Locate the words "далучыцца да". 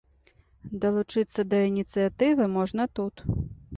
0.85-1.57